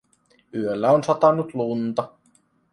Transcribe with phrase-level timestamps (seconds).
[0.61, 2.13] Yöllä on satanut lunta